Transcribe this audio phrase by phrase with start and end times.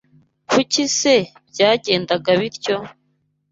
[0.49, 1.15] Kuki se
[1.49, 2.77] byagendaga bityo?